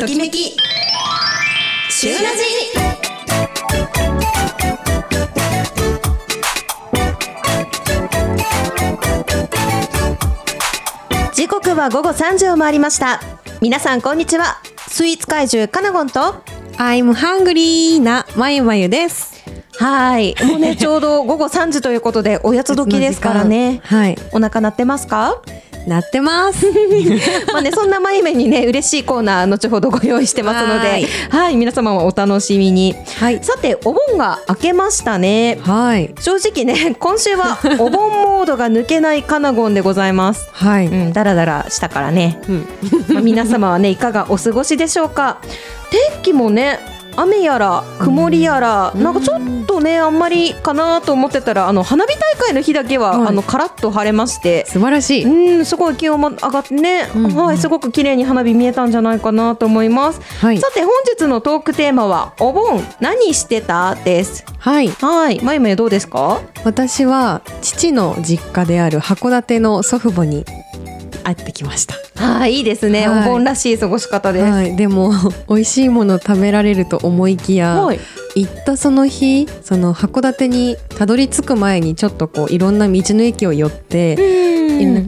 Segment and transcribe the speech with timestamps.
[0.00, 0.56] ときめき。
[1.90, 3.50] シューラジ。
[11.34, 13.20] 時刻は午後3時を回りました。
[13.60, 14.60] 皆さんこんにちは。
[14.88, 16.42] スイーツ怪獣カナゴンと。
[16.78, 19.34] I'm hungry なまゆまゆです。
[19.78, 20.34] はい。
[20.44, 23.80] もうね ちょうど午後3時ということでおやつ時ですからね。
[23.84, 24.18] はい。
[24.32, 25.40] お腹鳴ってますか？
[25.86, 26.66] なってます。
[27.52, 32.94] まあね、そんなまゆめにね、嬉しいコーナー、後ほどご用意してますので、ははいい、皆様もお楽しみに。
[33.18, 33.38] はい。
[33.42, 35.58] さて、お盆が明けましたね。
[35.62, 36.14] はい。
[36.20, 40.48] 正直ね、今週はお盆モードが抜けないカナゴンでございます。
[40.52, 40.86] はい。
[40.86, 42.40] うん、だらだらしたからね。
[42.48, 42.68] うん。
[43.08, 45.38] まあ、皆様はね、いかがお過ごしでしょうか。
[45.90, 46.78] 天気もね、
[47.16, 55.24] 雨やら曇りやら、うんなんかちょっとねあんまりかなと思ってたらあの花火大会の日だけは、はいあのカラッと晴れまして素晴らしい。
[55.24, 60.20] うん、すごい気温も上がってね、うんうんはい、すごく綺麗に花火見えたんじゃないかなと思います。
[60.44, 60.70] はいさ。
[60.72, 63.94] て、本日のトークテーマは、お盆何してた？
[63.94, 64.44] です。
[64.58, 64.88] はい。
[64.88, 66.40] はい、まゆまゆどうですか？
[66.64, 70.44] 私は父の実家である函館の祖父母に
[71.22, 71.94] 会ってきました。
[72.22, 73.28] はい、いいですね、はい。
[73.28, 74.44] お盆らしい過ごし方です。
[74.44, 74.76] はい。
[74.76, 75.12] でも
[75.48, 78.00] 美味しいもの食べられると思いきや、はい、
[78.34, 84.50] 行ったその日、その函館にたどり着く前にちょっとこういろんな道の駅を寄って。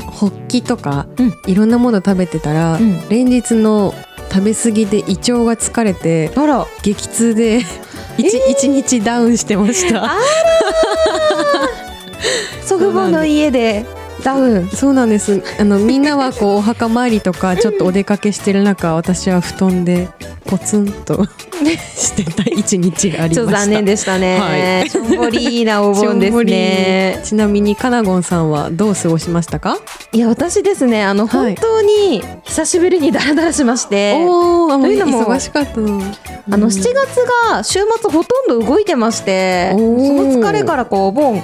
[0.05, 1.35] ホッキとか、うん。
[1.47, 3.09] いろんなもの食べてたら、うん。
[3.09, 3.95] 連日の
[4.31, 7.63] 食べ過ぎで胃腸が疲れてあら、激痛で
[8.19, 10.05] 一、一日ダウンしてました。
[10.05, 10.19] あ
[12.65, 13.85] 祖父母の家で
[14.23, 14.69] ダウン。
[14.71, 15.43] そうなんです。
[15.59, 20.09] あのみんなはこうお墓参りとかちょっとお出かけしてる中私は布団で
[20.47, 21.27] ポツンと
[21.97, 23.59] してた一日がありました。
[23.61, 24.39] 残念でしたね。
[24.39, 24.91] はい。
[24.91, 27.21] しょんぼりなお盆ですね。
[27.25, 29.79] ちなみにカナゴンさんはどう過ごしましたか？
[30.13, 31.55] いや、私ですね、あの、はい。
[31.55, 34.15] 本当に久しぶりにダラダラしまして。
[34.27, 36.03] おーあもうというのも忙しかったの。
[36.51, 36.73] あのうん。
[36.73, 36.87] 7月
[37.51, 39.97] が週末ほとんど動いてましてその
[40.33, 41.41] 疲れからこうお盆1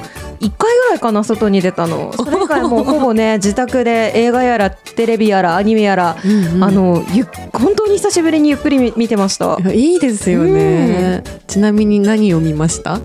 [0.59, 2.13] 回ぐらいかな外に出たの。
[2.17, 6.65] それ以外もう ほぼね自宅で映画やらテレビやらアニメやら、うんうん。
[6.65, 9.59] あのゆっ本当に久しぶりにゆっくり見見てました。
[9.61, 11.23] いやいいですよね。
[11.47, 13.01] ちなみに何を見ました？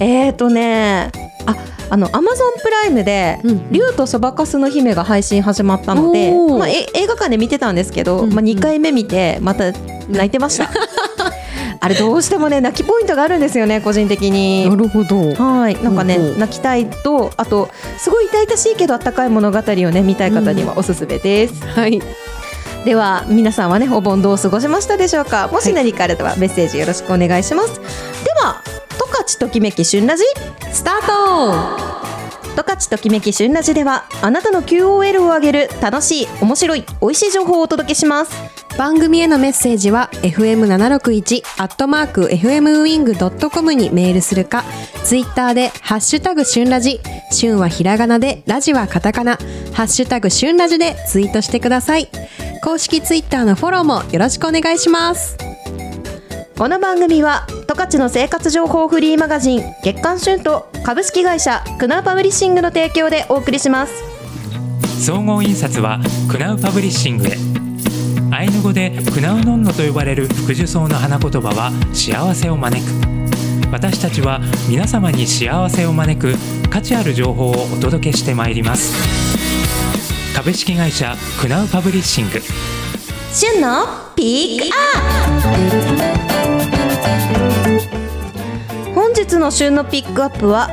[0.00, 1.10] えーとね
[1.46, 1.54] あ
[1.90, 8.32] あのアマゾンプライムでうん「竜とそばかすの姫」が配信始まったので、まあ、え映画館で見てたんですけど、うんうん。
[8.34, 9.70] まあ、2回目見てまた
[10.08, 10.68] 泣いてました
[11.80, 17.68] あれどうしてもね泣きポイントがあるんですよね個人的になるほどはい、なんかね、うんうん泣きたいと、あと、
[17.98, 21.64] すごい痛々しいけど、あったかい物語をね、見たい方にはおすすめです。
[21.66, 22.00] はい
[22.84, 25.48] では、皆さんはね、お盆どう過ごしましたでしょうか？
[25.48, 27.80] もし何かあれば、メッセージよろしくお願いします。
[27.80, 27.80] で
[28.34, 30.24] は、十勝ときめき旬ラジ、
[30.70, 31.94] スタート。
[32.56, 38.63] 十勝ときめき旬ラジでは、あなたの QOL を上げる楽しい、面白い、美味しい情報をお届けします。
[38.76, 44.64] 番組へのメッセージは fm761 アットマーク fmwing.com にメールするか
[45.04, 49.36] ツイッターでハッシュタグ旬ラジ旬はひらがなでラジはカタカナ
[49.72, 52.08] ハッシュタグ旬ラジでツイートしてください。
[52.62, 55.36] 公式ツイッターのフォローもよろしくお願いします。
[56.56, 63.92] この番組は十勝の生活情報フリーマガジン月刊旬と株式会社クナウパブリッシングの提供でお送りします。
[65.04, 67.53] 総合印刷はクナウパブリッシングへ
[68.64, 72.90] 語でクナウノンノと呼ばれる福寿草の花言葉は幸せを招く。
[73.70, 76.34] 私たちは皆様に幸せを招く
[76.70, 78.94] 価値ある情報をお届けしてまいります。
[80.34, 82.40] 株式会社クナウパブリッシング。
[83.34, 83.86] 旬の
[84.16, 85.34] ピックアッ
[88.88, 88.94] プ。
[88.94, 90.70] 本日の旬のピックアップは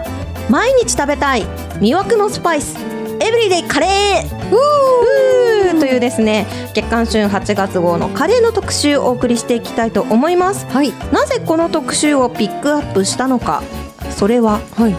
[0.50, 1.44] 毎日食べたい
[1.81, 2.78] 魅惑のスパイス。
[3.19, 5.31] エブリデイカレー
[5.81, 10.68] というですね月刊旬8月号のカレーの特集をお送りしていきたいと思います。
[10.68, 10.94] はい。
[11.12, 13.63] なぜこの特集をピックアップしたのか
[14.12, 14.94] それははい。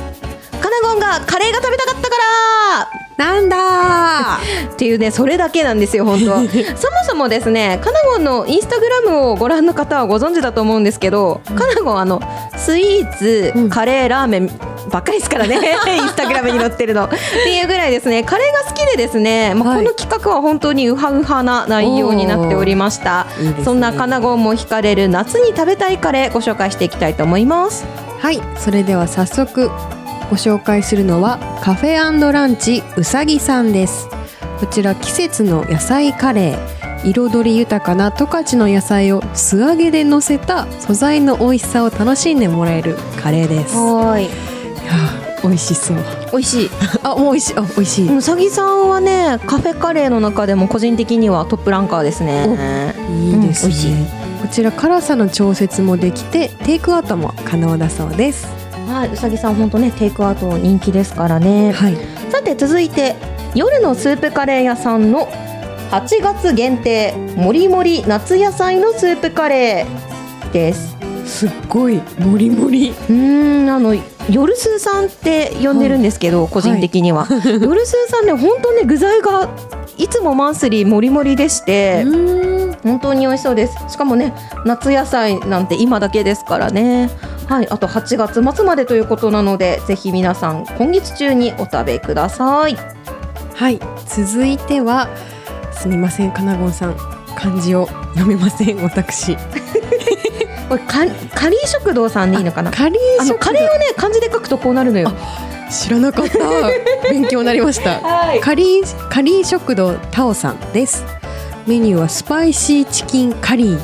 [0.61, 3.02] カナゴンがカレーが食べたかったから。
[3.17, 4.38] なんだ
[4.73, 6.38] っていうねそれだけなんですよ本当は。
[6.75, 12.20] そもそもですねカナゴンのインスタグラムをご覧の方はご存知だと思うんですけど、カナゴンあの
[12.56, 13.70] スイーツ、うん。
[13.70, 14.50] カレーラーメン
[14.93, 15.56] ばっかりですからね。
[15.56, 17.06] インスタグラムに載ってるの。
[17.06, 18.23] っていうぐらいですね。
[18.23, 19.79] カレーが好きでですね、まあ、はい。
[19.79, 23.27] この企画は本当にウハウハな内容になっておりました。
[23.41, 23.55] いいね。
[23.65, 27.87] そんなカナゴンも惹かれる夏に食べたいカレーご紹介していきたいと思います。
[28.21, 28.41] はい。
[28.59, 29.71] それでは早速
[30.31, 34.09] ご紹介するのはカフェランチうさぎさんです。
[34.61, 36.83] こちら季節の野菜カレー。
[37.05, 43.75] 彩り豊かな十勝の野菜を素揚げで乗せた素材の美味しさを楽しんでもらえるカレーです
[45.43, 45.96] 美味しそう。
[46.32, 46.70] 美味しい。
[47.02, 47.55] あもう美味しい。
[47.56, 52.94] あ美味しい、うさぎさんはねカフェカレーの中でも個人的にはトップランカーですね。
[53.11, 53.73] いいいいですうん
[54.43, 58.46] こちら辛さの調節もできてテイクアウトも可能だそうです。
[58.88, 61.73] はい、うさぎさん本当ねテイクアウト人気ですからね。
[61.73, 61.96] はい。
[62.31, 63.17] さて続いて
[63.55, 65.29] 夜のスープカレー屋さんの
[65.90, 71.01] 8月限定もりもり夏野菜のスープカレーです。
[71.32, 73.94] すっごいもりもりうーんあの
[74.31, 79.49] 夜スーさんって呼んでるんですけど、個人的には、 夜スーさんね本当ね具材が
[79.96, 82.76] いつもマンスリーもりもりでして、うん。
[82.82, 83.75] 本当に美味しそうです。
[83.88, 84.34] しかもね
[84.64, 87.11] 夏野菜なんて今だけですからね。
[87.49, 92.76] はいあと8月末までということなのでぜひ皆さん今月中にお食べください。
[93.55, 95.08] はい続いては
[95.73, 96.96] すみませんかなごんさん。
[97.34, 99.37] 漢字を読めません私
[100.72, 102.70] これかカリー食堂さんでいいのかな？
[102.70, 105.12] カリあー食のカレーをね漢字で書くとこうなるのよ。
[105.70, 106.38] 知らなかった。
[107.10, 108.00] 勉強になりました。
[108.06, 108.40] はい。
[108.40, 111.04] カリーカリー食堂タオさんです。
[111.66, 113.78] メニューはスパイシーチキンカリー。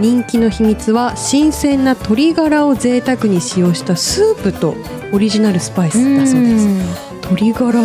[0.00, 4.74] 人気の秘密は新鮮な鶏ガラを贅沢に使用したスープと
[5.12, 6.66] オリジナルスパイスだそうです。
[7.24, 7.82] 鶏ガラ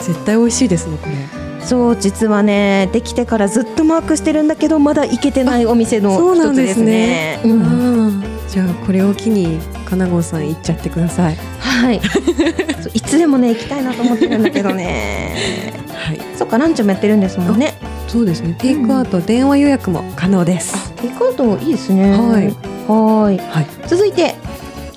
[0.00, 1.14] 絶対美味しいですねこれ
[1.64, 7.40] そう実はねできてからずっとマークしてるんだけどまだ行けてないお店のそうなんで一つですすねね。
[7.44, 8.22] うん。
[8.48, 11.36] じゃあこれを機にかなごんさん行っちゃってください。
[11.58, 12.00] はい。
[12.94, 15.34] いつでもね行きたいなと思ってるんだけどね。
[15.92, 16.20] はい。
[16.36, 17.74] そっかランチもやってるんですもんね。
[18.08, 18.54] そうですね。
[18.58, 20.92] テイクアウト、電話予約も可能です。
[21.00, 22.10] テイクアウトいいですね。
[22.10, 22.54] はい。
[22.86, 23.38] はい。
[23.38, 23.66] はい。
[23.86, 24.36] 続いて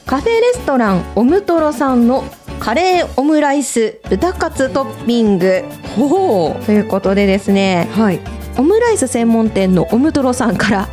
[0.06, 2.26] カフェレストランオムトロさんの
[2.60, 5.64] カレーオムライス豚カツトッピング
[5.98, 8.20] ほということでですねうはい。
[8.60, 10.86] オムライス専門店のオムトロさんから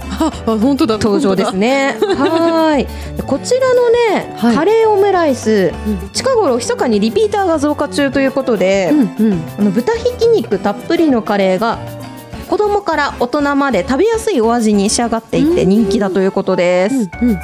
[0.45, 0.99] 本当だ。
[0.99, 1.97] 登場ですね。
[1.99, 2.87] はい。
[3.17, 4.55] でこちらのね、はい。
[4.55, 6.11] カレーオムライスうん。
[6.11, 9.43] 近頃密かにリピーターが増加中ということで、うんうん。
[9.59, 11.79] あの豚ひき肉たっぷりのカレーが
[12.51, 15.69] 子供から大人まで食べやすいお味に仕上がっていてうん。
[15.71, 16.97] 人気だということです。
[16.97, 17.39] うんうん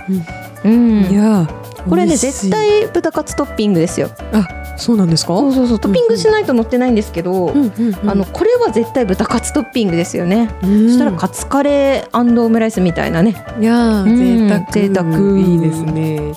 [0.65, 1.01] うん。
[1.01, 1.13] うん。
[1.13, 4.11] いやーこれね絶対豚カツトッピングですよ。
[4.35, 4.47] あ
[4.81, 5.37] そうなんですか？
[5.37, 5.79] そうそうそう。
[5.79, 8.11] トッピングしないと乗ってないんですけど、うんうんうん。
[8.11, 10.51] あのこれは絶対豚カツトッピングですよね。
[10.63, 10.89] うん。
[10.89, 13.37] そしたらカツカレーオムライスみたいなね。
[13.61, 14.67] いやーうん贅沢。
[14.73, 15.39] 贅沢。
[15.39, 16.33] いいですね。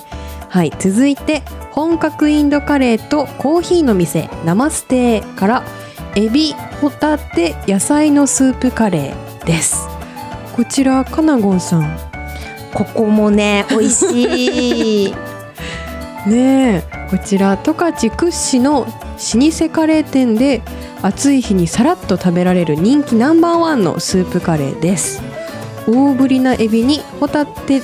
[0.48, 1.42] はい続いて
[1.72, 5.64] 本格インドカレーとコーヒーの店ナマステから
[6.14, 9.88] エビホタテ野菜のスープカレーです。
[10.54, 11.98] こちらかなごんさん。
[12.72, 15.14] ここもね美味しい。
[16.26, 20.62] ねえこちら十勝屈指の老舗カレー店で
[21.02, 25.22] 暑い日にさらっと食べられる人気ナンバーワンのスープカレーです。
[25.86, 27.82] 大ぶりなエビにホタテ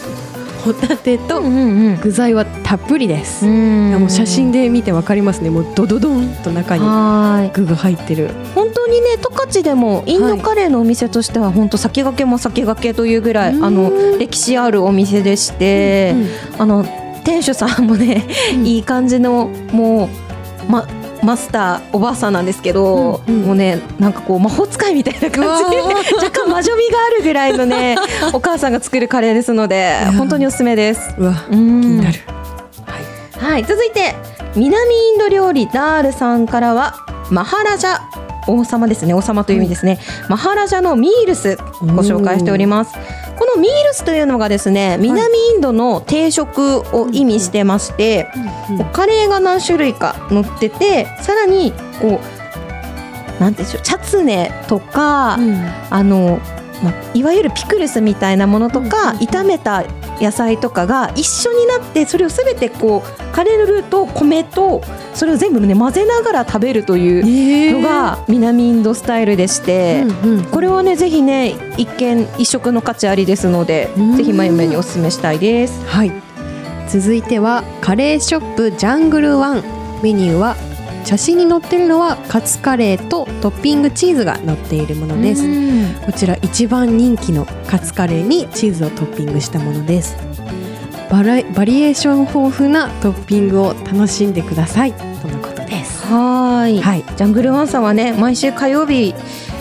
[0.65, 3.89] ホタテとん具材はたっぷりです、うん。
[3.89, 5.51] いやもう写真で見てわかりますね。
[5.51, 7.57] もうドドドンと中にはい。
[7.57, 8.31] 具が入ってる。
[8.55, 13.65] 本当にね十勝でもインドカレーのお店としては本当先駆けも先駆けというぐらいうん。
[13.65, 16.15] あの歴史あるお店でして、
[16.59, 16.85] あの
[17.25, 18.67] 店主さんもね、うん。
[18.67, 20.09] いい感じのも
[20.69, 20.87] うま
[21.23, 23.47] マスターおばあさんなんですけど、うんうん。
[23.47, 25.71] もうねなんかこう魔法使いみたいな感じ。
[25.71, 25.83] で
[26.17, 27.97] 若干魔女味があるぐらいのね
[28.33, 31.15] お母さんが作るカレーですので本当におすすめです。
[31.19, 32.19] うわ気気になる。
[33.39, 34.15] はい、続いて
[34.55, 36.95] 南インド料理ダールさんからは
[37.31, 37.99] マハラジャ
[38.47, 39.15] 王様ですね。
[39.15, 42.95] 王様という意味ですね、マハラジャのミールスご紹介しております。
[43.39, 48.51] このミールスというのがですね南インドの定食を意味してまして、うん
[48.93, 52.41] カレーが何種類か乗っててさらにこう
[53.41, 55.55] なんでしょうチャツネとか、うん。
[55.91, 56.41] あの、
[56.85, 59.17] まあ、いわゆるピクルスみたいなものとか、うん。
[59.19, 59.83] 炒めた
[60.21, 64.83] 野菜とかが一緒になってそれをすべてこうカレーのルーと米と
[65.15, 70.45] それを全部ね混ぜながら食べるというのが南インドスタイルでして、うんうん。
[70.45, 74.17] これはねぜひね一見一食の価値ありですので、うん。
[74.17, 75.85] ぜひまゆめにお勧めしたいです。
[75.87, 76.13] はい。
[76.89, 79.63] 続いてはカレーショップジャングルワン
[80.03, 80.57] メニューは
[81.05, 85.45] 写真に載ってるのはカツカレーとトッピングチーズが載っているものです。
[85.45, 85.70] うん
[86.05, 90.17] こちら一番人気のカツカレーにチーズをトッピングしたものです。
[91.11, 94.93] バラバリエーション豊富なトッピングを楽しんでください。
[94.93, 96.07] とのことです。
[96.07, 96.81] はーい。
[96.81, 97.05] はい。
[97.17, 99.15] ジャングルワンさんはね毎週火曜日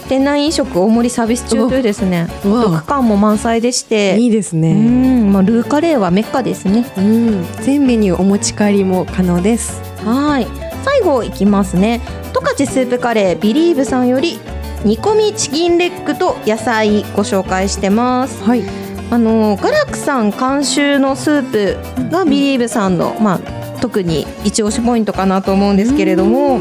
[0.08, 4.16] 店内飲食大盛りサービス中というですねお得感も満載でして。
[4.18, 4.74] ういいですね。
[4.74, 6.86] ん、まあ、ルーカレーはメッカですね。
[6.98, 7.46] うん。
[7.62, 9.82] 全メニューお持ち帰りも可能です。
[10.04, 10.48] はい。
[10.84, 12.02] 最後いきますね。
[12.34, 14.40] 十勝スープカレービリーブさんより
[14.86, 18.44] 煮込みチキンレッグと野菜ご紹介してます。
[18.44, 18.64] はい
[19.12, 26.60] あのガラクさん監修のスープがビリーブさんの、まあ特に一押しポイントかなと思うんですけれども、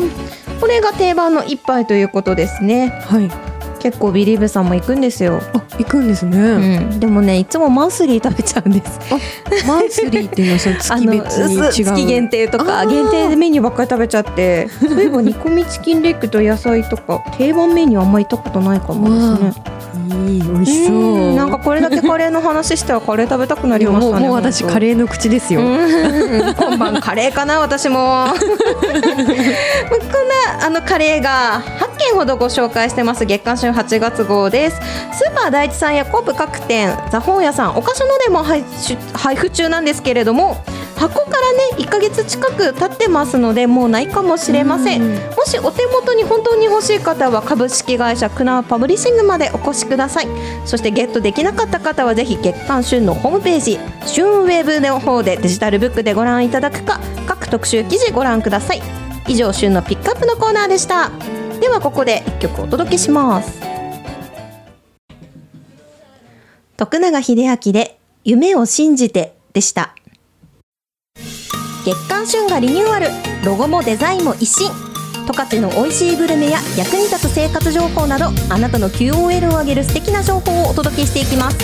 [0.61, 2.89] これが定番の一杯ということですね。
[3.07, 8.99] はい結構ビリーブさんも行くんですよ、あ行くんですね、うん、でもねいつもマンスリー食べちゃうんです。
[9.67, 14.69] マンスリーっていうのはその月別に 違う月限定とか限定でメニューばっかり食べちゃって。
[14.69, 19.09] そういえば煮込みチキンレッグと野菜とか定番メニューあんまり行ったことないかも
[19.45, 19.78] ですね
[20.15, 20.97] いい美味しそう。
[20.97, 24.27] うんなんかこれだけカレーの話したらカレー食べたくなりましたね。
[24.27, 26.55] もう私カーレーの口ですよ、うん。
[26.55, 28.27] 今晩カレーかな私も。
[28.35, 28.39] こん
[30.59, 33.25] なあのカレーが8件ほどご紹介してます。
[33.25, 34.81] 月刊旬8月号です。
[35.13, 40.63] スーパー第一さんやコープ各店ザ本屋さんお菓子のでも配布中なんですけれども
[40.99, 45.03] 箱からね1ヶ月近く経ってますのでもうないかもしれません。
[45.03, 45.15] うん。
[45.15, 50.27] もしお手元に本当に欲しい方は株式会社クナウパブリッシングまでお越しください。
[50.65, 58.83] そしてゲットできなかった方はぜひ月刊旬のホームページ旬ウェブの方でデジタルブックでご覧いただくか各特集記事ご覧ください。
[59.29, 61.11] 以上旬のピックアップのコーナーでした。
[61.61, 63.61] ではここで1曲お届けします。
[66.77, 69.97] 徳永英明で夢を信じてでした
[71.89, 73.07] 月刊旬がリニューアル。
[73.47, 74.71] ロゴもデザインも一新。
[75.27, 81.57] 十勝の美味しいグルメや役に立つ生活情報などあなたの QOL を上げる素敵な情報をお届けしていきます。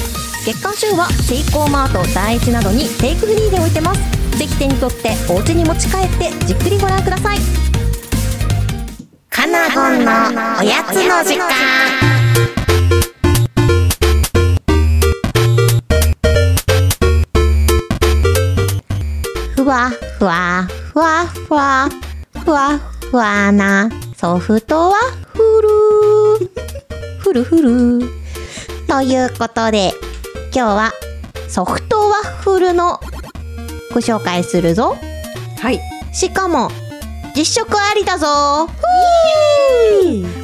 [0.46, 4.00] 月刊旬はセイコーマート第一などにテイクフリーで置いてます。
[4.38, 7.38] ぜひ手に取ってお家に持ち帰ってじっくりご覧ください。
[9.28, 10.10] カナゴンの
[10.58, 12.13] おやつの時間。
[19.64, 21.88] ふわふわふわふわ
[22.44, 22.78] ふわ
[23.10, 24.94] ふわなソフトは
[25.32, 26.50] ふる
[27.18, 28.00] ふるふる。
[28.86, 29.92] ということで
[30.54, 30.92] 今日は
[31.48, 33.00] ソフトワッフルの
[33.94, 34.98] ご紹介するぞ。
[35.58, 35.80] はい。
[36.12, 36.68] しかも
[37.34, 38.68] 実食ありだぞ。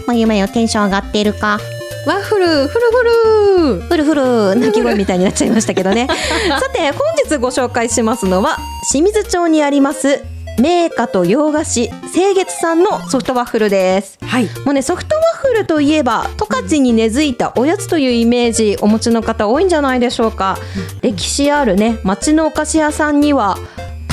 [0.07, 1.61] まゆまゆテンション上がってるか
[2.07, 3.81] ワッフルフルフル。
[3.81, 6.07] ふるふる鳴き声みたいになっちゃいましたけどね。
[6.49, 8.59] さて本日ご紹介しますのは
[8.91, 10.23] 清水町にあります
[10.59, 14.19] 名家と洋菓子清月さんのソフトワッフルです。
[14.23, 14.45] はい。
[14.65, 20.57] もうねソフトワッフルといえば十勝に根付いたおやつというイメージお持ちの方多いんじゃないでしょうか、
[21.03, 23.59] 歴史あるね町のお菓子屋さんには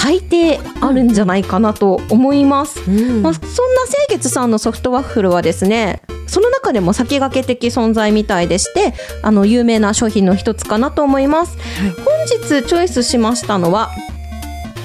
[0.07, 3.21] 大抵あるんじゃないかなと思います、うん。
[3.21, 11.57] まあ、そんな清月さんのソフトワッフルはですねその中でも先駆け的存在みたいでしてあの有名な商品の一つかなと思います、
[12.05, 13.89] 本日チョイスしましたのは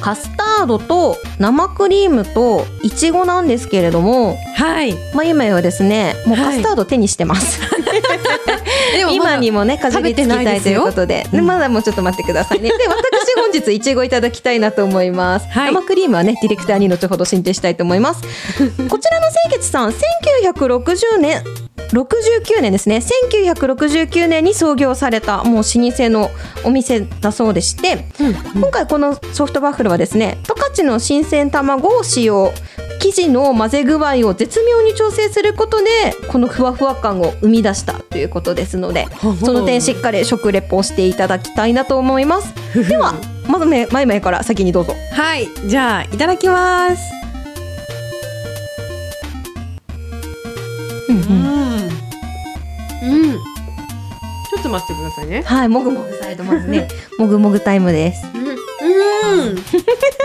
[0.01, 4.95] カスタードと生クリームといちごなんですけれどもはい。
[5.15, 6.57] まゆまゆはですねもうはい。
[6.57, 7.61] カスタード手にしてます、
[8.97, 11.27] でも今にもねかじりつきたいということで。
[11.33, 12.69] うまだもうちょっと待ってくださいね。
[12.77, 15.75] で私本日いちごいただきたいなと思います、はい。
[15.75, 18.23] 生クリームはねディレクターに後ほど進呈したいと思います。
[18.89, 21.43] こちらの清潔さん1960年
[21.93, 23.03] 69年ですね。
[23.33, 26.31] 1969年に創業されたもう老舗の
[26.65, 28.07] お店だそうでして、
[28.55, 32.53] 今回このソフトバッフルはですね十勝の新鮮卵を使用
[33.03, 35.91] 生地の混ぜ具合を絶妙に調整することで
[36.29, 39.09] このふわふわ感を生み出したということですので
[39.41, 42.55] その点しっかり食レポをしていただきたいなと思います。
[42.89, 43.15] では
[43.49, 44.95] まずねまいまいから先にどうぞ。
[45.13, 47.03] はいじゃあいただきます。
[51.09, 51.23] うんうん。
[53.03, 53.33] うん。
[53.33, 55.43] ちょっと待ってくださいね。
[55.43, 56.87] はいもぐもぐサイドまずね。
[57.19, 58.25] もぐもぐタイムです。
[58.33, 58.52] うん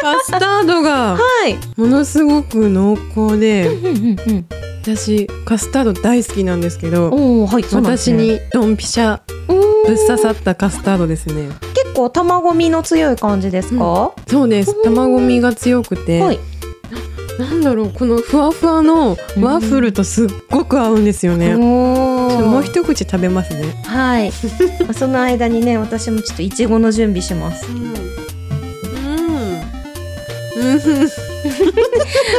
[0.01, 1.57] カスタードがはい。
[1.79, 4.45] ものすごく濃厚でうんうんうん
[4.81, 11.49] 私カスタード大好きなんですけどおおはいそうなんです私ねにドンピシャぶっ刺さったカスタードですね。
[11.73, 14.83] 結構卵みの強い感じですか、そうです。
[14.83, 16.39] 卵みが強くて、はい。
[17.39, 19.15] なんだろうこのふわふわのワ
[19.59, 23.81] ッフルとすっごく合うんですよね、ちょおーっともう一口食べますね。
[23.85, 24.31] はい。
[24.83, 27.65] まあその間にね私もちょっといちごの準備します。
[27.71, 28.26] うんうん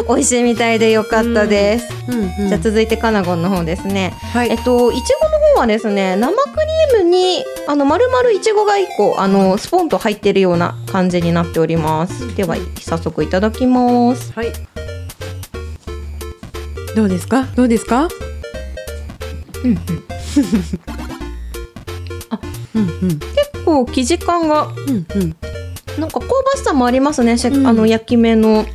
[0.09, 4.51] 美味しいみたいでよかったです、うんじゃあ続いてカナゴンの方ですね、はい。
[4.51, 6.49] えっといちごの方はですね生ク
[6.93, 12.35] リームにあの丸々いちごが1個あのスポンと入ってるような感じになっております。
[12.37, 14.33] では早速いただきます。
[14.33, 14.53] はい。
[16.97, 17.45] どうですか？
[17.55, 18.09] どうですか？
[19.65, 19.79] うんうん。
[22.75, 23.19] うんうん。
[23.19, 25.37] 結構生地感がうんうん
[25.99, 27.67] なんか香ばしさもありますね、しうん。
[27.67, 28.59] あの焼き目の。
[28.59, 28.67] はい。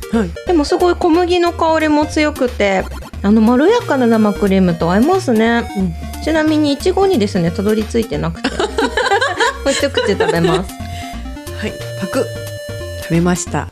[0.46, 2.84] でもすごい小麦の香りも強くて
[3.22, 5.68] あのまろやかな生クリームと合いますね、
[6.24, 8.48] ちなみにいちごにですねたどり着いてなくて。
[8.50, 10.72] もう一口食べます。
[11.56, 11.72] はい。
[12.00, 12.26] パク。
[13.02, 13.68] 食べました。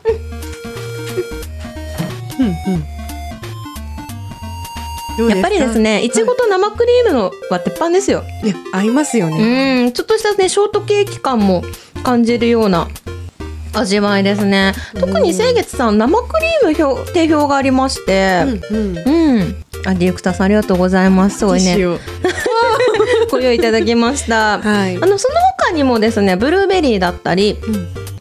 [2.39, 2.83] うんうん。
[5.15, 8.23] どうやっぱりですねいちごと生クリームのは鉄板ですよ。
[8.43, 9.83] いや合いますよね。
[9.85, 9.91] うん。
[9.91, 11.63] ちょっとしたねショートケーキ感も
[12.03, 12.87] 感じるような
[13.73, 14.73] 味わいですね。
[14.99, 18.43] 特に清月さん生クリーム表定評がありまして。
[18.69, 18.97] うんうん。
[18.97, 21.39] うん、あディレクターさんありがとうございます。
[21.39, 21.77] すごいね。
[23.31, 24.59] ご用意いただきました。
[24.59, 24.97] はい。
[24.97, 24.99] あ。
[25.05, 27.57] のその他にもですねブルーベリーだったり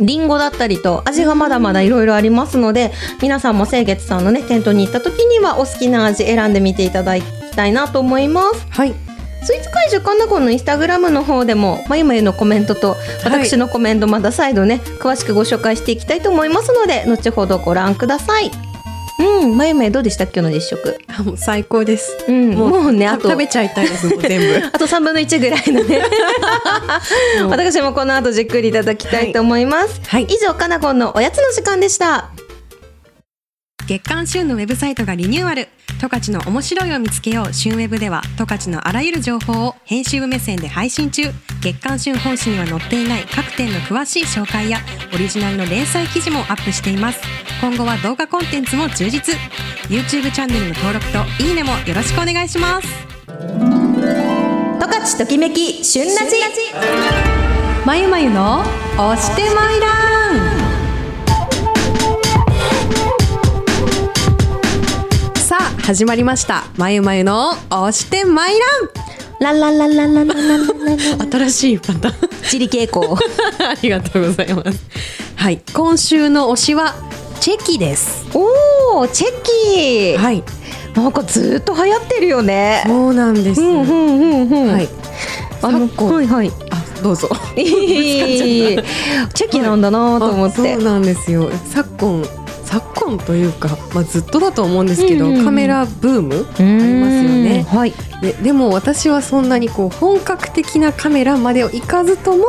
[0.01, 7.23] リンゴだったりと味がまだまだいろいろありますので皆さんも清月さんのね店頭に行った時にはお好きな味選んでみていただき
[7.55, 8.67] たいなと思います。
[8.71, 9.12] はい。
[9.45, 18.51] スイーツ怪獣かんなこんのインスタグラムの方でもまゆまゆのコメントと私のコメントまた再度ね詳しくご紹介していきたいと思いますので後ほどご覧ください。
[19.19, 20.99] うんまゆまゆどうでした今日の実食？
[21.07, 22.25] あもう最高です。
[22.29, 24.67] うんもうねあと食べちゃいたいですもう全部。
[24.73, 26.03] あと3分の1ぐらいのね。
[27.43, 27.51] もう。
[27.51, 30.25] 私もこの後じっくりいただきたいと思います、はい。
[30.25, 32.31] 以上かなこんのおやつの時間でした
[33.93, 35.69] 月刊旬のウェブサイトがリニューアル。
[36.01, 37.53] 十勝の面白いを見つけよう。
[37.53, 41.25] 旬ウェブでは十勝のあらゆる情報を編集部目線で配信中。
[41.61, 44.79] 月刊旬本誌には載っていない各店の詳しい紹介や
[45.13, 47.21] オリジナルの連載記事もアップしています。
[47.61, 49.35] 今後は動画コンテンツも充実。
[49.91, 52.89] YouTube チャンネルの登録といいねもよろしくお願いします。
[53.29, 56.37] 十勝ときめき旬ラジ
[57.85, 58.61] まゆまゆの
[58.97, 60.12] 押してまいら
[65.93, 66.65] 始まりました。
[66.79, 68.55] まゆまゆの押してまい
[69.41, 72.49] ラララララララララらん新しいパターン。
[72.49, 73.15] チリ傾向
[73.61, 74.79] ありがとうございます。
[75.37, 75.61] はい。
[75.75, 76.95] 今週の推しは
[77.41, 78.25] チェキです。
[78.33, 80.43] おーチェキ、はい。
[80.95, 82.85] なんかずっと流行ってるよね。
[82.87, 84.73] そうなんです、うんうんうんうん。
[84.73, 84.89] はい。
[85.61, 85.81] あの
[86.11, 86.51] はいはい。
[86.71, 87.29] あどうぞ。
[87.55, 91.51] チェキなんだなと思って、あそうなんですよ。
[91.71, 92.42] 昨今
[92.73, 95.45] 昨今というか、まあ、ずっとだと思うんですけど、うんうんうん。
[95.45, 97.67] カメラブームありますよね。
[97.69, 97.93] はい。
[98.23, 102.45] ででも私はそんなにこう本格的なカメラまでをいかずとも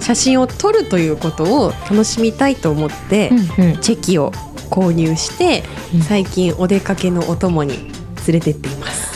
[0.00, 3.80] 写真を撮るということを楽しみたいと思って、うんうん。
[3.80, 4.32] チェキを
[4.70, 5.62] 購入して、
[5.94, 6.02] うん。
[6.02, 7.76] 最近お出かけのお供に
[8.26, 9.09] 連れてっています。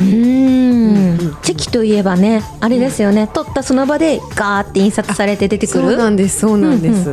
[0.00, 1.18] うん。
[1.42, 6.16] チェキといえばねあれですよね、撮ったその場でガーって印刷されて出てくるそうなん。
[6.16, 6.80] ですそうなん。
[6.80, 7.04] です、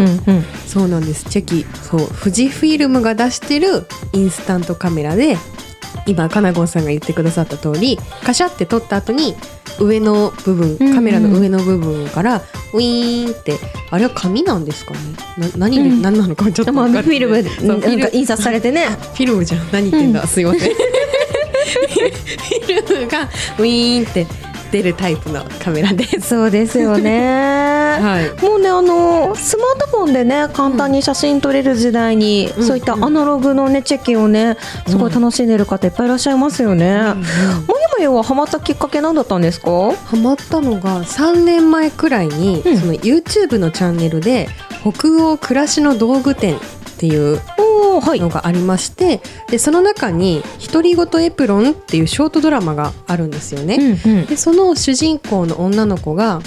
[0.67, 1.05] そうなん。
[1.05, 5.37] ですチェキそう富士フィルムが出してるインスタントカメラで
[6.07, 6.67] 今かなごん。
[6.67, 6.83] さん。
[6.83, 9.35] が言ってくださった通りカシャって撮った後に
[9.79, 12.41] 上の部分カメラの上の部分から
[12.73, 13.57] ウィーンって
[13.89, 14.65] あれは紙なん。
[14.65, 14.99] ですかね
[15.37, 16.01] な何で、うん。
[16.01, 17.81] 何なのかちょっとまあ、分かってフィルムなん。
[17.99, 19.67] か印刷されてねフィルムじゃん。
[19.71, 20.13] 何言ってん。
[20.13, 20.71] だ、すいません。
[21.75, 23.23] フィルムが
[23.57, 24.25] ウィーンって
[24.71, 26.21] 出るタイプのカメラです。
[26.21, 28.43] そうですよね、 はい。
[28.43, 32.65] もうねあのスマートフォンでね簡単に写真撮れる時代に、うん。
[32.65, 34.57] そういったアナログのねチェキをね
[34.87, 37.23] すごい楽しんでる方いっぱいいらっしゃいますよね、もゆも
[37.99, 39.69] ゆはハマったきっかけ何だったんですか？
[40.05, 42.77] ハマったのが3年前くらいに、うん。
[42.77, 44.49] その YouTube のチャンネルで
[44.81, 46.57] 北欧暮らしの道具店
[46.95, 47.41] っていう
[48.19, 53.97] のがありましてでその中に「独り言エプロン」っていうショートドラマがあるんですよね。
[54.05, 54.25] うんうん。
[54.25, 56.41] でその主人公の女の子が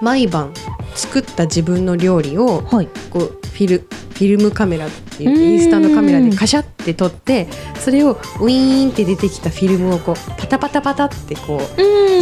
[0.00, 0.52] 毎晩
[0.94, 2.88] 作った自分の料理をはい。
[3.10, 5.42] こうフィルフィルムカメラっていううん。
[5.42, 7.48] インスタのカメラでカシャって撮って
[7.78, 11.60] それをウィーンって出てきたフィルムをこうパタパタパタってこう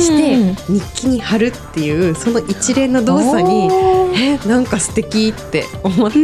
[0.00, 3.68] して日記に貼るっていうその一連の動作に
[4.16, 6.18] えなんか素敵って思って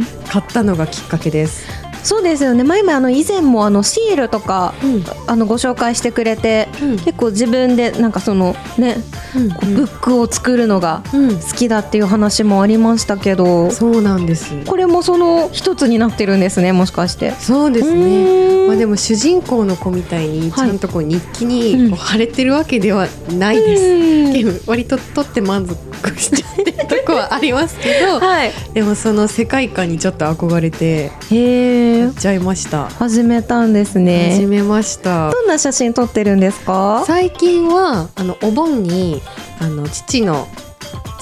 [0.00, 1.79] で買ったのがきっかけです。
[2.02, 2.64] そうですよね。
[2.64, 5.04] 前々あの以前もあのシールとかうん。
[5.26, 6.90] あのご紹介してくれてうん。
[6.98, 8.96] 結構自分でなんかそのね
[9.36, 9.50] うん。
[9.50, 11.36] こうブックを作るのがうん。
[11.36, 14.54] 好きだっていう話もありましたけどそうなんです。
[14.66, 17.32] これもその一つになってるんですねもしかして。
[17.32, 18.66] そうですうね。
[18.68, 20.70] まあでも主人公の子みたいにちはい。
[20.70, 21.50] ゃんとこう日記うん。
[21.84, 23.82] にこう貼れてるわけではないです。
[24.46, 24.60] うん。
[24.66, 25.76] 割と撮って満足
[26.20, 28.52] しちゃってるとこはありますけど、はい。
[28.72, 31.10] でもその世界観にちょっと憧れて。
[31.30, 32.14] へえやっ。
[32.14, 32.88] ちゃいました。
[32.90, 34.46] 始めたんです始ね。
[34.46, 35.30] めました。
[35.30, 37.04] どんな写真撮ってるんですか？
[37.06, 39.20] 最近はあのお盆に
[39.60, 40.48] あの父の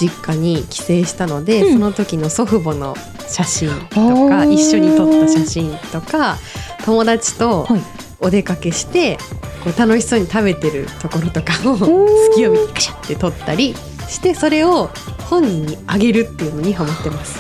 [0.01, 2.95] 実家に帰省したので、うんその時の祖父母の
[3.29, 6.37] 写真とか一緒に撮った写真とか
[6.85, 7.81] 友達とはい
[8.21, 9.17] お出かけして、
[9.63, 13.77] こう楽しそうに食べてるところとかをー隙を見てカシャって撮ったり
[14.09, 14.91] してそれを
[15.31, 17.39] 本人にあげるっていうのにハマってます。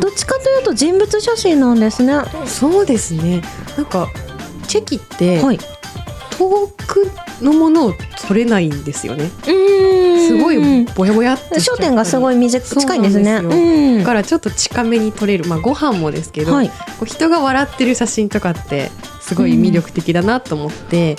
[0.00, 2.14] どっちかというと人物写真なんですね。
[2.14, 3.42] はそうですね
[3.76, 4.08] なんか
[4.66, 5.58] チェキってい。
[6.38, 7.92] 遠くのものを
[8.26, 9.30] 撮れないんですよね。
[10.26, 13.98] すすごいぼやぼやっ焦点がすごい短く近いんですね。
[13.98, 16.68] だからちょっと近めに撮れるまあご飯もですけど、はい。
[16.68, 21.16] こう人が笑ってる写真とかってすごい魅力的だなと思って、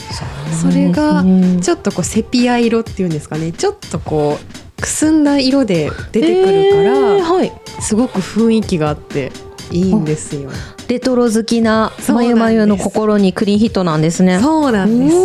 [0.62, 7.52] それがうんちょっとこうセピア色っていうんですかねちょっとこうくすんだ色で出てくるから、えーはい。
[7.82, 9.32] すごく雰囲気があって
[9.72, 10.50] いいんですよ。
[10.88, 14.40] レトロ好きなまゆまゆの心にクリーンヒットなんですね。
[14.40, 15.18] そうなんです。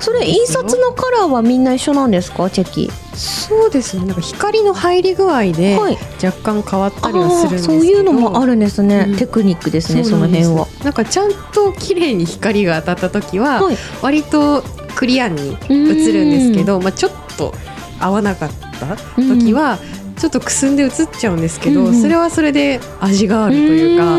[0.00, 2.50] それ印刷のカラーはみんな一緒なんですか？
[2.50, 2.90] チェキ。
[3.14, 4.04] そうですね。
[4.06, 5.98] なんか光の入り具合ではい。
[6.24, 9.16] 若干変わったりはするんですけど、そういうのもあるんですね、うん。
[9.16, 10.66] テクニックですねその辺は。
[10.82, 13.76] なんかちゃんと綺麗に光が当たった時は、はい。
[14.02, 14.64] 割と
[14.96, 17.54] クリアに映るんですけど、まあ、ちょっと
[18.00, 19.78] 合わなかった時は
[20.16, 22.00] ちょっとくすんで映っちゃうんですけど、うんうん。
[22.00, 24.16] それはそれで味があるというか、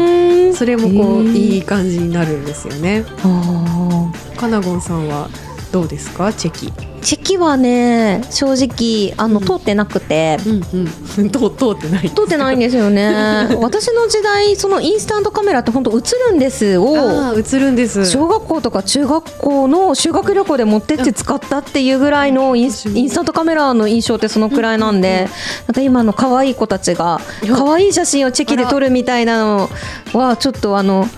[0.52, 3.06] うそれもこういい感じになるんですよね。
[3.24, 5.30] あかなごんさんは
[5.74, 6.68] どうですかチェキ？
[6.68, 10.88] ーチェキはね正直あの、うん通ってなくてうんうん。
[11.32, 12.10] 通通ってない。
[12.12, 18.06] 通ってないんですよね 私の時代そのインスタントカメラって本当映るんですを映るんです。
[18.06, 25.28] 小学校とか中学校の修学旅行で持ってって使ったっていうぐらいのインスタントカメラの印象ってそのくらいなんで、
[25.68, 27.20] なんか今の可愛い子たちが
[27.52, 29.70] 可愛い写真をチェキで撮るみたいなの
[30.14, 31.10] はちょっとあの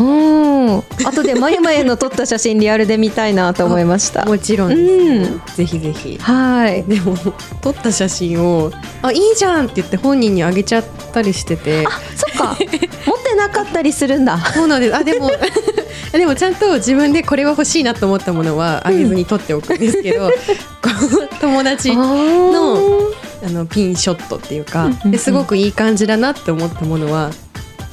[0.00, 0.78] うん。
[1.06, 4.24] 後でまゆまゆの撮った写真リアルで見たいなと思いました。
[4.26, 5.42] もちろんです、うん。
[5.56, 6.18] ぜひぜひ。
[6.20, 6.84] はい。
[6.84, 7.16] でも
[7.60, 11.84] 撮った写真をあいいじゃんって言って本人にあげちゃったりしてて。
[12.16, 12.56] そっか。
[13.06, 14.38] 持ってなかったりするんだ。
[14.54, 14.96] そうなんです。
[14.96, 15.30] あでも
[16.12, 20.90] でもちゃんと自分でこれは欲しいなと思ったものはあげずに撮っておくんですけど、こ
[21.22, 23.14] う友達あのー。
[23.46, 27.30] あのピンショットっていうか、ですごくいい感じだなって思ったものは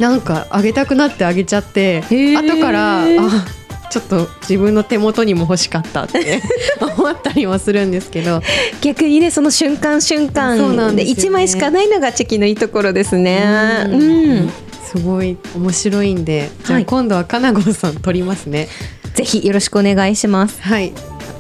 [0.02, 2.36] なんかあげたくなってあげちゃってー。
[2.36, 3.06] 後からあ
[3.92, 6.42] ちょっと自分の手元にも欲しかったって
[6.82, 8.42] 思ったりもするんですけど。
[8.82, 11.30] 逆にねその瞬間瞬そうな間でんですよね。
[11.30, 13.86] 1枚しかないのがチェキのいいところですね。
[13.86, 13.94] うん。
[13.94, 14.50] うん。
[14.84, 16.84] すごい面白いんでじゃはい。
[16.84, 18.70] あ今度はかなごさん撮りますね。
[19.14, 20.60] ぜひよろしくお願いします。
[20.62, 20.94] はい。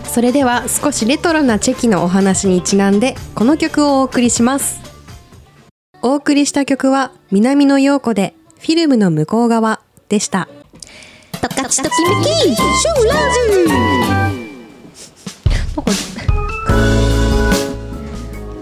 [0.05, 4.79] それでは少しレトロなチェキのお話にちなんでこの曲をお送りします。
[6.03, 10.47] お送りした曲は南野陽子でフィルムの向こう側でした。
[11.41, 13.17] トカチときめきシューラー
[13.65, 14.29] ジな
[15.81, 15.91] んか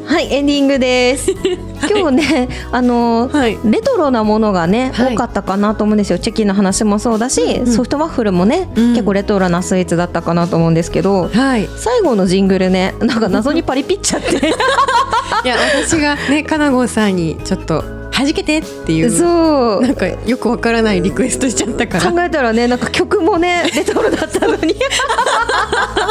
[0.06, 1.32] はいエンディングです。
[1.92, 3.58] 今日ねあの、はい。
[3.66, 5.16] レトロなものがね、はい。
[5.16, 6.18] 多かったかなと思うんですよ。
[6.18, 7.68] チェキの話もそうだし、うん。
[7.68, 8.92] ソフトワッフルもね、うん。
[8.92, 11.68] 結構レトロなスイーツだったかなと思うんですけどはい。
[11.76, 14.38] 最後のジングルねなんか謎にパリピっちゃって。
[15.44, 19.12] いや私がねかなごさんにちょっと弾けてっていう。
[19.12, 19.82] そう。
[19.82, 22.12] なんかよくわからないリクエストしちゃったから。
[22.12, 24.76] 考えたらねなんか曲もね レトロだったのに。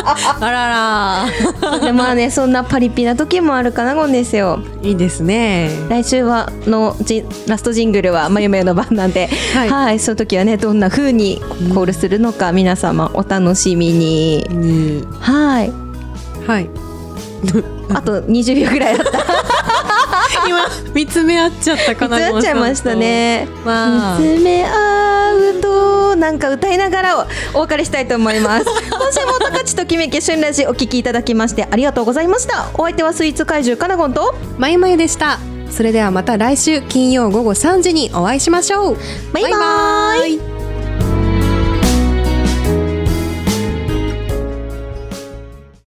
[0.04, 1.28] あら
[1.70, 1.80] ら。
[1.80, 4.60] で まあねそんなパリピな時もあるかなゴンですよ。
[4.82, 5.70] いいですね。
[5.88, 11.40] 来週はのジラストジングルはまゆまゆの番なんで、ははいい、その時はねどんな風に
[11.74, 14.46] コールするのか皆様お楽しみに。
[14.50, 15.04] に。
[15.20, 15.72] はい。
[16.46, 16.70] はい。
[17.94, 19.57] あと20秒ぐらいだった。
[20.46, 23.48] 今見つめ合っちゃったかななっちゃいましたね。
[23.64, 28.64] まあ見つめ合うとなんか歌いながらお別れしたいと思います。
[28.90, 32.66] 今週も高知ときめき旬ラジお聞きいただきましてありがとうございました。
[32.74, 35.38] お相手はスイーツ怪獣かなごんとまゆまゆでした
[35.70, 38.96] それではまた来週金曜午後3時にお会いしましょう
[39.32, 39.58] バイバイバ
[40.16, 40.47] イバイ